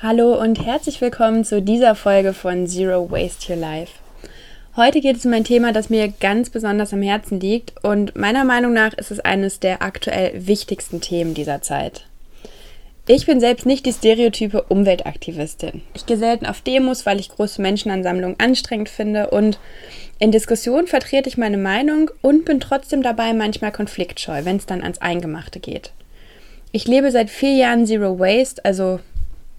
Hallo 0.00 0.40
und 0.40 0.64
herzlich 0.64 1.00
willkommen 1.00 1.42
zu 1.42 1.60
dieser 1.60 1.96
Folge 1.96 2.32
von 2.32 2.68
Zero 2.68 3.10
Waste 3.10 3.52
Your 3.52 3.58
Life. 3.58 3.94
Heute 4.76 5.00
geht 5.00 5.16
es 5.16 5.26
um 5.26 5.32
ein 5.32 5.42
Thema, 5.42 5.72
das 5.72 5.90
mir 5.90 6.06
ganz 6.06 6.50
besonders 6.50 6.92
am 6.92 7.02
Herzen 7.02 7.40
liegt 7.40 7.72
und 7.82 8.14
meiner 8.14 8.44
Meinung 8.44 8.72
nach 8.72 8.92
ist 8.92 9.10
es 9.10 9.18
eines 9.18 9.58
der 9.58 9.82
aktuell 9.82 10.46
wichtigsten 10.46 11.00
Themen 11.00 11.34
dieser 11.34 11.62
Zeit. 11.62 12.06
Ich 13.08 13.26
bin 13.26 13.40
selbst 13.40 13.66
nicht 13.66 13.86
die 13.86 13.92
stereotype 13.92 14.62
Umweltaktivistin. 14.68 15.82
Ich 15.94 16.06
gehe 16.06 16.16
selten 16.16 16.46
auf 16.46 16.60
Demos, 16.60 17.04
weil 17.04 17.18
ich 17.18 17.30
große 17.30 17.60
Menschenansammlungen 17.60 18.38
anstrengend 18.38 18.90
finde 18.90 19.30
und 19.30 19.58
in 20.20 20.30
Diskussionen 20.30 20.86
vertrete 20.86 21.28
ich 21.28 21.38
meine 21.38 21.58
Meinung 21.58 22.08
und 22.22 22.44
bin 22.44 22.60
trotzdem 22.60 23.02
dabei 23.02 23.32
manchmal 23.32 23.72
konfliktscheu, 23.72 24.44
wenn 24.44 24.58
es 24.58 24.66
dann 24.66 24.84
ans 24.84 25.00
Eingemachte 25.00 25.58
geht. 25.58 25.90
Ich 26.70 26.86
lebe 26.86 27.10
seit 27.10 27.30
vier 27.30 27.56
Jahren 27.56 27.84
Zero 27.84 28.20
Waste, 28.20 28.64
also 28.64 29.00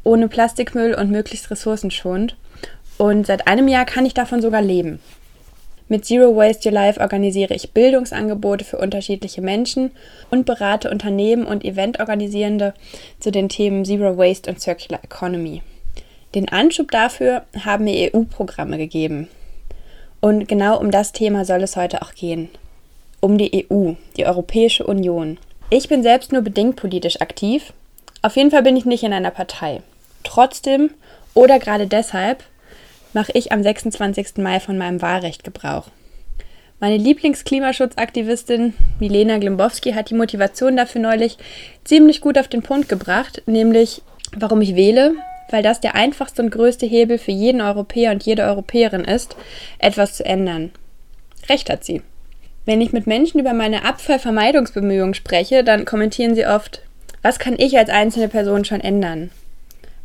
ohne 0.10 0.28
Plastikmüll 0.28 0.96
und 0.96 1.12
möglichst 1.12 1.52
ressourcenschonend. 1.52 2.36
Und 2.98 3.27
seit 3.27 3.48
einem 3.48 3.67
Jahr 3.67 3.86
kann 3.86 4.08
ich 4.08 4.16
davon 4.16 4.41
sogar 4.41 4.62
leben. 4.62 5.00
Mit 5.88 6.04
Zero 6.05 6.36
Waste 6.36 6.70
Your 6.70 6.73
Life 6.73 7.00
organisiere 7.00 7.54
ich 7.54 7.72
Bildungsangebote 7.72 8.66
für 8.66 8.77
unterschiedliche 8.77 9.41
Menschen 9.41 9.91
und 10.30 10.45
berate 10.45 10.90
Unternehmen 10.90 11.45
und 11.45 11.64
Eventorganisierende 11.64 12.73
zu 13.20 13.31
den 13.31 13.50
Themen 13.50 13.86
Zero 13.86 14.17
Waste 14.17 14.50
und 14.50 14.59
Circular 14.59 15.03
Economy. 15.03 15.62
Den 16.36 16.50
Anschub 16.50 16.91
dafür 16.91 17.44
haben 17.64 17.86
mir 17.86 18.12
EU-Programme 18.14 18.78
gegeben. 18.78 19.28
Und 20.22 20.48
genau 20.48 20.80
um 20.80 20.91
das 20.91 21.12
Thema 21.12 21.45
soll 21.45 21.64
es 21.64 21.76
heute 21.76 22.02
auch 22.02 22.14
gehen. 22.14 22.50
Um 23.20 23.38
die 23.38 23.67
EU, 23.72 23.94
die 24.17 24.26
Europäische 24.26 24.86
Union. 24.86 25.38
Ich 25.70 25.88
bin 25.88 26.03
selbst 26.03 26.31
nur 26.31 26.41
bedingt 26.41 26.76
politisch 26.76 27.22
aktiv. 27.22 27.73
Auf 28.22 28.36
jeden 28.36 28.52
Fall 28.52 28.64
bin 28.64 28.76
ich 28.76 28.86
nicht 28.86 29.03
in 29.03 29.14
einer 29.14 29.31
Partei. 29.31 29.81
Trotzdem 30.23 30.91
oder 31.34 31.59
gerade 31.59 31.88
deshalb 31.88 32.44
mache 33.14 33.32
ich 33.34 33.52
am 33.52 33.64
26. 33.64 34.38
Mai 34.38 34.59
von 34.59 34.78
meinem 34.78 35.02
Wahlrecht 35.02 35.44
Gebrauch. 35.44 35.88
Meine 36.80 36.98
Lieblingsklimaschutzaktivistin 36.98 38.73
Milena 39.00 39.38
Glimbowski 39.38 39.92
hat 39.92 40.09
die 40.09 40.16
Motivation 40.16 40.78
dafür 40.78 41.02
neulich 41.02 41.38
ziemlich 41.84 42.22
gut 42.22 42.38
auf 42.38 42.48
den 42.48 42.61
Punkt 42.61 42.88
gebracht, 42.88 43.44
nämlich 43.48 44.02
warum 44.38 44.61
ich 44.61 44.76
wähle, 44.76 45.14
weil 45.50 45.61
das 45.61 45.81
der 45.81 45.95
einfachste 45.95 46.42
und 46.42 46.52
größte 46.52 46.86
Hebel 46.86 47.17
für 47.17 47.31
jeden 47.31 47.59
Europäer 47.59 48.11
und 48.11 48.23
jede 48.23 48.44
Europäerin 48.44 49.04
ist, 49.04 49.36
etwas 49.80 50.14
zu 50.14 50.26
ändern. 50.26 50.72
Recht 51.50 51.70
hat 51.70 51.83
sie. 51.83 52.02
Wenn 52.66 52.81
ich 52.81 52.94
mit 52.94 53.08
Menschen 53.08 53.39
über 53.39 53.54
meine 53.54 53.83
Abfallvermeidungsbemühungen 53.83 55.16
spreche, 55.16 55.64
dann 55.64 55.86
kommentieren 55.86 56.36
sie 56.36 56.45
oft, 56.45 56.81
was 57.22 57.39
kann 57.39 57.56
ich 57.58 57.78
als 57.78 57.89
einzelne 57.89 58.30
Person 58.30 58.64
schon 58.64 58.80
ändern? 58.80 59.31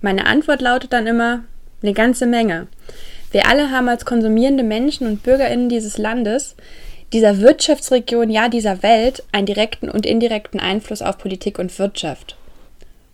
Meine 0.04 0.26
Antwort 0.26 0.60
lautet 0.60 0.92
dann 0.92 1.06
immer, 1.06 1.44
eine 1.82 1.94
ganze 1.94 2.26
Menge. 2.26 2.66
Wir 3.30 3.48
alle 3.48 3.70
haben 3.70 3.88
als 3.88 4.04
konsumierende 4.04 4.62
Menschen 4.62 5.06
und 5.06 5.22
Bürgerinnen 5.22 5.70
dieses 5.70 5.96
Landes, 5.96 6.56
dieser 7.14 7.38
Wirtschaftsregion, 7.38 8.28
ja 8.28 8.50
dieser 8.50 8.82
Welt, 8.82 9.22
einen 9.32 9.46
direkten 9.46 9.88
und 9.88 10.04
indirekten 10.04 10.60
Einfluss 10.60 11.00
auf 11.00 11.16
Politik 11.16 11.58
und 11.58 11.78
Wirtschaft. 11.78 12.36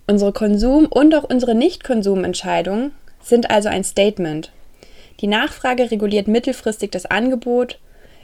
Unsere 0.08 0.32
Konsum- 0.32 0.86
und 0.86 1.14
auch 1.14 1.22
unsere 1.22 1.54
Nicht-Konsumentscheidungen 1.54 2.90
sind 3.22 3.52
also 3.52 3.68
ein 3.68 3.84
Statement. 3.84 4.50
Die 5.20 5.28
Nachfrage 5.28 5.92
reguliert 5.92 6.26
mittelfristig 6.26 6.90
das 6.90 7.06
Angebot 7.06 7.78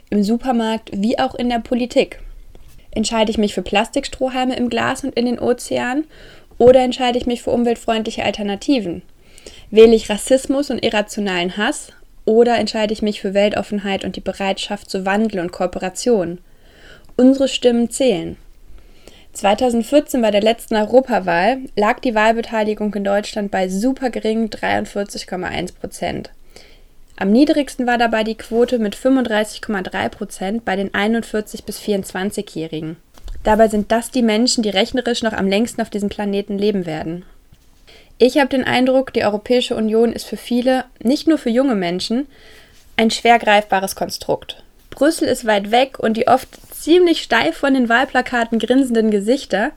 im 0.09 0.23
Supermarkt 0.23 0.89
wie 0.91 1.17
auch 1.19 1.35
in 1.35 1.47
der 1.47 1.59
Politik. 1.59 2.19
Entscheide 2.91 3.31
ich 3.31 3.37
mich 3.37 3.53
für 3.53 3.61
Plastikstrohhalme 3.61 4.57
im 4.57 4.69
Glas 4.69 5.05
und 5.05 5.15
in 5.15 5.25
den 5.25 5.39
Ozeanen 5.39 6.03
oder 6.57 6.81
entscheide 6.81 7.17
ich 7.17 7.25
mich 7.25 7.43
für 7.43 7.51
umweltfreundliche 7.51 8.23
Alternativen? 8.23 9.01
Wähle 9.69 9.95
ich 9.95 10.09
Rassismus 10.09 10.69
und 10.69 10.83
irrationalen 10.83 11.57
Hass 11.57 11.91
oder 12.25 12.57
entscheide 12.57 12.93
ich 12.93 13.01
mich 13.01 13.21
für 13.21 13.33
Weltoffenheit 13.33 14.03
und 14.03 14.15
die 14.15 14.21
Bereitschaft 14.21 14.89
zu 14.89 15.05
Wandel 15.05 15.39
und 15.39 15.51
Kooperation? 15.51 16.39
Unsere 17.15 17.47
Stimmen 17.47 17.89
zählen. 17.89 18.37
2014 19.33 20.21
bei 20.21 20.31
der 20.31 20.41
letzten 20.41 20.75
Europawahl 20.75 21.59
lag 21.75 21.99
die 21.99 22.15
Wahlbeteiligung 22.15 22.93
in 22.95 23.03
Deutschland 23.03 23.51
bei 23.51 23.69
super 23.69 24.09
geringen 24.09 24.49
43,1 24.49 25.75
Prozent. 25.75 26.31
Am 27.17 27.31
niedrigsten 27.31 27.87
war 27.87 27.97
dabei 27.97 28.23
die 28.23 28.35
Quote 28.35 28.77
mit 28.77 28.95
35,3 28.95 30.09
Prozent 30.09 30.65
bei 30.65 30.75
den 30.75 30.93
41 30.93 31.63
bis 31.65 31.79
24-Jährigen. 31.79 32.97
Dabei 33.47 33.69
sind 33.69 33.93
das 33.93 34.11
die 34.11 34.23
Menschen, 34.23 34.61
die 34.61 34.69
rechnerisch 34.69 35.23
noch 35.23 35.31
am 35.31 35.47
längsten 35.47 35.79
auf 35.79 35.89
diesem 35.89 36.09
Planeten 36.09 36.57
leben 36.57 36.85
werden. 36.85 37.23
Ich 38.17 38.37
habe 38.39 38.49
den 38.49 38.65
Eindruck, 38.65 39.13
die 39.13 39.23
Europäische 39.23 39.73
Union 39.77 40.11
ist 40.11 40.25
für 40.25 40.35
viele, 40.35 40.83
nicht 41.01 41.29
nur 41.29 41.37
für 41.37 41.49
junge 41.49 41.75
Menschen, 41.75 42.27
ein 42.97 43.09
schwer 43.09 43.39
greifbares 43.39 43.95
Konstrukt. 43.95 44.61
Brüssel 44.89 45.29
ist 45.29 45.45
weit 45.45 45.71
weg 45.71 45.97
und 45.97 46.17
die 46.17 46.27
oft 46.27 46.49
ziemlich 46.75 47.23
steif 47.23 47.55
von 47.55 47.73
den 47.73 47.87
Wahlplakaten 47.87 48.59
grinsenden 48.59 49.11
Gesichter 49.11 49.71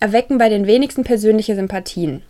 erwecken 0.00 0.38
bei 0.38 0.48
den 0.48 0.66
wenigsten 0.66 1.04
persönliche 1.04 1.54
Sympathien. 1.54 2.22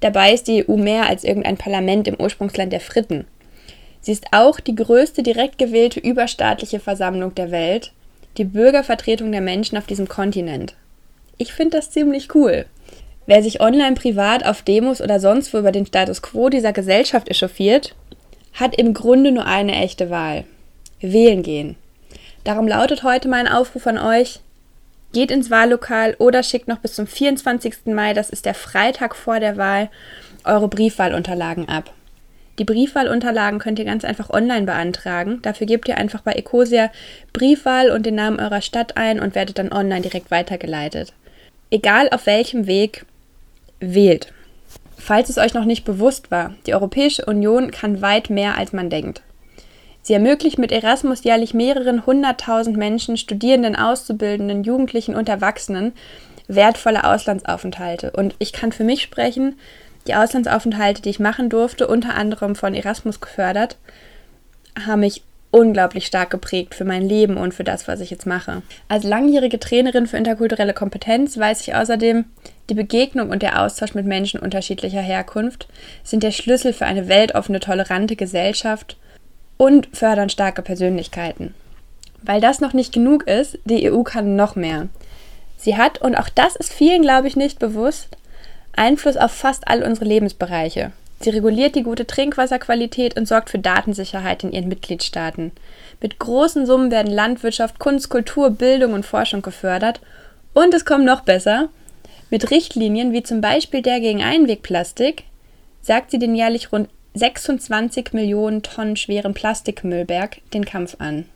Dabei 0.00 0.32
ist 0.32 0.48
die 0.48 0.68
EU 0.68 0.78
mehr 0.78 1.06
als 1.06 1.22
irgendein 1.22 1.58
Parlament 1.58 2.08
im 2.08 2.18
Ursprungsland 2.18 2.72
der 2.72 2.80
Fritten. 2.80 3.24
Sie 4.00 4.10
ist 4.10 4.26
auch 4.32 4.58
die 4.58 4.74
größte 4.74 5.22
direkt 5.22 5.58
gewählte 5.58 6.00
überstaatliche 6.00 6.80
Versammlung 6.80 7.36
der 7.36 7.52
Welt 7.52 7.92
die 8.36 8.44
Bürgervertretung 8.44 9.30
der 9.32 9.40
Menschen 9.40 9.76
auf 9.76 9.86
diesem 9.86 10.08
Kontinent. 10.08 10.74
Ich 11.38 11.52
finde 11.52 11.78
das 11.78 11.90
ziemlich 11.90 12.34
cool. 12.34 12.66
Wer 13.26 13.42
sich 13.42 13.60
online 13.60 13.94
privat 13.94 14.44
auf 14.44 14.62
Demos 14.62 15.00
oder 15.00 15.20
sonst 15.20 15.52
wo 15.54 15.58
über 15.58 15.72
den 15.72 15.86
Status 15.86 16.22
quo 16.22 16.48
dieser 16.48 16.72
Gesellschaft 16.72 17.28
echauffiert, 17.28 17.94
hat 18.54 18.76
im 18.76 18.94
Grunde 18.94 19.32
nur 19.32 19.46
eine 19.46 19.74
echte 19.76 20.10
Wahl. 20.10 20.44
Wählen 21.00 21.42
gehen. 21.42 21.76
Darum 22.44 22.66
lautet 22.66 23.02
heute 23.02 23.28
mein 23.28 23.46
Aufruf 23.48 23.86
an 23.86 23.98
euch, 23.98 24.40
geht 25.12 25.30
ins 25.30 25.50
Wahllokal 25.50 26.16
oder 26.18 26.42
schickt 26.42 26.68
noch 26.68 26.78
bis 26.78 26.94
zum 26.94 27.06
24. 27.06 27.86
Mai, 27.86 28.14
das 28.14 28.30
ist 28.30 28.46
der 28.46 28.54
Freitag 28.54 29.14
vor 29.14 29.40
der 29.40 29.56
Wahl, 29.56 29.90
eure 30.44 30.68
Briefwahlunterlagen 30.68 31.68
ab. 31.68 31.92
Die 32.58 32.64
Briefwahlunterlagen 32.64 33.58
könnt 33.58 33.78
ihr 33.78 33.84
ganz 33.84 34.04
einfach 34.04 34.30
online 34.30 34.66
beantragen. 34.66 35.40
Dafür 35.42 35.66
gebt 35.66 35.88
ihr 35.88 35.96
einfach 35.96 36.20
bei 36.20 36.32
Ecosia 36.32 36.90
Briefwahl 37.32 37.90
und 37.90 38.04
den 38.04 38.14
Namen 38.14 38.38
eurer 38.38 38.60
Stadt 38.60 38.96
ein 38.96 39.20
und 39.20 39.34
werdet 39.34 39.58
dann 39.58 39.72
online 39.72 40.02
direkt 40.02 40.30
weitergeleitet. 40.30 41.14
Egal 41.70 42.10
auf 42.10 42.26
welchem 42.26 42.66
Weg, 42.66 43.06
wählt. 43.80 44.32
Falls 44.98 45.30
es 45.30 45.38
euch 45.38 45.54
noch 45.54 45.64
nicht 45.64 45.84
bewusst 45.84 46.30
war, 46.30 46.54
die 46.66 46.74
Europäische 46.74 47.24
Union 47.24 47.70
kann 47.70 48.02
weit 48.02 48.30
mehr, 48.30 48.56
als 48.56 48.72
man 48.72 48.90
denkt. 48.90 49.22
Sie 50.02 50.12
ermöglicht 50.12 50.58
mit 50.58 50.72
Erasmus 50.72 51.24
jährlich 51.24 51.54
mehreren 51.54 52.06
hunderttausend 52.06 52.76
Menschen, 52.76 53.16
Studierenden, 53.16 53.76
Auszubildenden, 53.76 54.64
Jugendlichen 54.64 55.14
und 55.14 55.28
Erwachsenen 55.28 55.92
wertvolle 56.48 57.04
Auslandsaufenthalte. 57.04 58.10
Und 58.10 58.34
ich 58.38 58.52
kann 58.52 58.72
für 58.72 58.84
mich 58.84 59.02
sprechen, 59.02 59.58
die 60.06 60.14
Auslandsaufenthalte, 60.14 61.02
die 61.02 61.10
ich 61.10 61.20
machen 61.20 61.48
durfte, 61.48 61.86
unter 61.86 62.14
anderem 62.14 62.54
von 62.54 62.74
Erasmus 62.74 63.20
gefördert, 63.20 63.76
haben 64.86 65.00
mich 65.00 65.22
unglaublich 65.52 66.06
stark 66.06 66.30
geprägt 66.30 66.74
für 66.74 66.84
mein 66.84 67.06
Leben 67.06 67.36
und 67.36 67.52
für 67.52 67.62
das, 67.62 67.86
was 67.86 68.00
ich 68.00 68.10
jetzt 68.10 68.26
mache. 68.26 68.62
Als 68.88 69.04
langjährige 69.04 69.60
Trainerin 69.60 70.06
für 70.06 70.16
interkulturelle 70.16 70.72
Kompetenz 70.72 71.36
weiß 71.36 71.60
ich 71.60 71.74
außerdem, 71.74 72.24
die 72.70 72.74
Begegnung 72.74 73.28
und 73.30 73.42
der 73.42 73.60
Austausch 73.60 73.94
mit 73.94 74.06
Menschen 74.06 74.40
unterschiedlicher 74.40 75.02
Herkunft 75.02 75.68
sind 76.02 76.22
der 76.22 76.30
Schlüssel 76.30 76.72
für 76.72 76.86
eine 76.86 77.06
weltoffene, 77.06 77.60
tolerante 77.60 78.16
Gesellschaft 78.16 78.96
und 79.58 79.88
fördern 79.92 80.30
starke 80.30 80.62
Persönlichkeiten. 80.62 81.54
Weil 82.22 82.40
das 82.40 82.60
noch 82.60 82.72
nicht 82.72 82.94
genug 82.94 83.28
ist, 83.28 83.58
die 83.66 83.90
EU 83.90 84.02
kann 84.02 84.36
noch 84.36 84.56
mehr. 84.56 84.88
Sie 85.58 85.76
hat, 85.76 86.00
und 86.00 86.16
auch 86.16 86.30
das 86.30 86.56
ist 86.56 86.72
vielen, 86.72 87.02
glaube 87.02 87.28
ich, 87.28 87.36
nicht 87.36 87.58
bewusst, 87.58 88.16
Einfluss 88.76 89.16
auf 89.16 89.32
fast 89.32 89.68
all 89.68 89.82
unsere 89.82 90.06
Lebensbereiche. 90.06 90.92
Sie 91.20 91.30
reguliert 91.30 91.76
die 91.76 91.84
gute 91.84 92.06
Trinkwasserqualität 92.06 93.16
und 93.16 93.28
sorgt 93.28 93.50
für 93.50 93.58
Datensicherheit 93.58 94.42
in 94.42 94.52
ihren 94.52 94.68
Mitgliedstaaten. 94.68 95.52
Mit 96.00 96.18
großen 96.18 96.66
Summen 96.66 96.90
werden 96.90 97.12
Landwirtschaft, 97.12 97.78
Kunst, 97.78 98.08
Kultur, 98.08 98.50
Bildung 98.50 98.92
und 98.92 99.06
Forschung 99.06 99.40
gefördert. 99.40 100.00
Und 100.52 100.74
es 100.74 100.84
kommt 100.84 101.04
noch 101.04 101.20
besser. 101.20 101.68
Mit 102.28 102.50
Richtlinien 102.50 103.12
wie 103.12 103.22
zum 103.22 103.40
Beispiel 103.40 103.82
der 103.82 104.00
gegen 104.00 104.22
Einwegplastik 104.22 105.24
sagt 105.80 106.10
sie 106.10 106.18
den 106.18 106.34
jährlich 106.34 106.72
rund 106.72 106.88
26 107.14 108.12
Millionen 108.14 108.62
Tonnen 108.62 108.96
schweren 108.96 109.34
Plastikmüllberg 109.34 110.38
den 110.54 110.64
Kampf 110.64 110.96
an. 110.98 111.26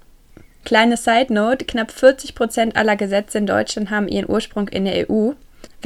Kleine 0.65 0.97
Side 0.97 1.33
Note: 1.33 1.65
Knapp 1.65 1.93
40 1.93 2.35
Prozent 2.35 2.77
aller 2.77 2.97
Gesetze 2.97 3.39
in 3.39 3.47
Deutschland 3.47 3.91
haben 3.91 4.09
ihren 4.09 4.29
Ursprung 4.29 4.69
in 4.69 4.85
der 4.85 5.09
EU 5.09 5.33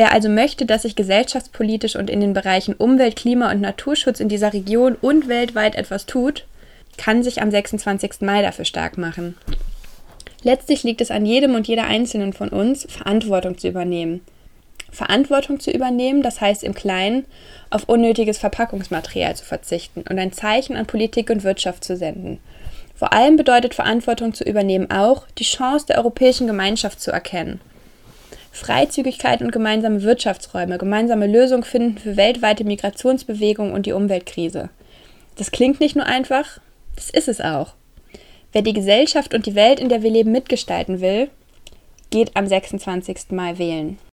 Wer 0.01 0.13
also 0.13 0.31
möchte, 0.31 0.65
dass 0.65 0.81
sich 0.81 0.97
gesellschaftspolitisch 0.97 1.95
und 1.95 2.09
in 2.09 2.23
den 2.23 2.33
Bereichen 2.33 2.73
Umwelt, 2.73 3.17
Klima 3.17 3.51
und 3.51 3.61
Naturschutz 3.61 4.19
in 4.19 4.31
dieser 4.31 4.55
Region 4.55 4.97
und 4.99 5.29
weltweit 5.29 5.75
etwas 5.75 6.07
tut, 6.07 6.47
kann 6.97 7.23
sich 7.23 7.43
am 7.43 7.51
26. 7.51 8.23
Mai 8.23 8.41
dafür 8.41 8.65
stark 8.65 8.97
machen. 8.97 9.37
Letztlich 10.43 10.85
liegt 10.85 11.03
es 11.03 11.11
an 11.11 11.27
jedem 11.27 11.55
und 11.55 11.69
jeder 11.69 11.85
Einzelnen 11.85 12.33
von 12.33 12.49
uns, 12.49 12.87
Verantwortung 12.89 13.59
zu 13.59 13.69
übernehmen. 13.69 14.23
Verantwortung 14.91 15.61
zu 15.61 15.71
übernehmen, 15.71 16.23
das 16.23 16.41
heißt 16.41 16.65
im 16.65 16.73
Kleinen 16.73 17.27
auf 17.69 17.87
unnötiges 17.87 18.39
Verpackungsmaterial 18.39 19.37
zu 19.37 19.45
verzichten 19.45 20.03
und 20.09 20.19
ein 20.19 20.33
Zeichen 20.33 20.77
an 20.77 20.87
Politik 20.87 21.29
und 21.29 21.45
Wirtschaft 21.45 21.85
zu 21.85 21.95
senden. 21.95 22.39
Vor 22.95 23.13
allem 23.13 23.37
bedeutet 23.37 23.75
Verantwortung 23.75 24.33
zu 24.33 24.45
übernehmen 24.45 24.91
auch, 24.91 25.27
die 25.37 25.45
Chance 25.45 25.89
der 25.89 25.99
europäischen 25.99 26.47
Gemeinschaft 26.47 27.03
zu 27.03 27.11
erkennen. 27.11 27.61
Freizügigkeit 28.51 29.43
und 29.43 29.53
gemeinsame 29.53 30.03
Wirtschaftsräume, 30.03 30.79
gemeinsame 30.79 31.27
Lösungen 31.27 31.63
finden 31.63 31.99
für 31.99 32.17
weltweite 32.17 32.65
Migrationsbewegungen 32.65 33.73
und 33.73 33.87
die 33.87 33.93
Umweltkrise. 33.93 34.71
Das 35.37 35.51
klingt 35.51 35.81
nicht 35.81 35.97
nur 35.97 36.07
einfach, 36.07 36.61
das 36.97 37.11
ist 37.11 37.29
es 37.29 37.41
auch. 37.41 37.75
Wer 38.53 38.63
die 38.63 38.73
Gesellschaft 38.73 39.33
und 39.33 39.47
die 39.47 39.55
Welt, 39.55 39.79
in 39.79 39.89
der 39.89 40.03
wir 40.03 40.11
leben, 40.11 40.33
mitgestalten 40.33 41.01
will, 41.01 41.31
geht 42.11 42.37
am 42.37 42.47
26. 42.47 43.31
Mai 43.31 43.57
wählen. 43.59 43.99